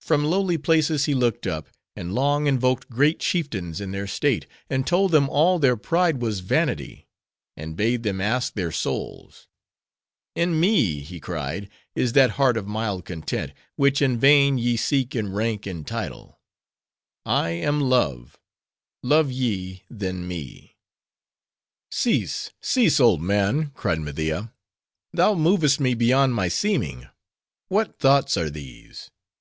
From 0.00 0.24
lowly 0.24 0.58
places, 0.58 1.06
he 1.06 1.14
looked 1.16 1.44
up; 1.44 1.68
and 1.96 2.14
long 2.14 2.46
invoked 2.46 2.88
great 2.88 3.18
chieftains 3.18 3.80
in 3.80 3.90
their 3.90 4.06
state; 4.06 4.46
and 4.70 4.86
told 4.86 5.10
them 5.10 5.28
all 5.28 5.58
their 5.58 5.76
pride 5.76 6.22
was 6.22 6.38
vanity; 6.38 7.08
and 7.56 7.76
bade 7.76 8.04
them 8.04 8.20
ask 8.20 8.52
their 8.54 8.70
souls. 8.70 9.48
'In 10.36 10.60
me,' 10.60 11.00
he 11.00 11.18
cried, 11.18 11.68
'is 11.96 12.12
that 12.12 12.30
heart 12.38 12.56
of 12.56 12.68
mild 12.68 13.04
content, 13.04 13.54
which 13.74 14.00
in 14.00 14.16
vain 14.20 14.56
ye 14.56 14.76
seek 14.76 15.16
in 15.16 15.32
rank 15.32 15.66
and 15.66 15.84
title. 15.84 16.38
I 17.24 17.48
am 17.48 17.80
Love: 17.80 18.38
love 19.02 19.32
ye 19.32 19.82
then 19.90 20.28
me.'" 20.28 20.76
"Cease, 21.90 22.52
cease, 22.60 23.00
old 23.00 23.20
man!" 23.20 23.70
cried 23.74 23.98
Media; 24.00 24.52
"thou 25.12 25.34
movest 25.34 25.80
me 25.80 25.94
beyond 25.94 26.36
my 26.36 26.46
seeming. 26.46 27.08
What 27.66 27.98
thoughts 27.98 28.36
are 28.36 28.48
these? 28.48 29.10